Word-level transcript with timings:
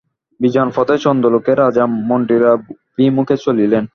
বিজন 0.39 0.67
পথে 0.75 0.95
চন্দ্রালোকে 0.97 1.51
রাজা 1.55 1.83
মন্দিরাভিমুখে 2.09 3.35
চলিলেন। 3.37 3.83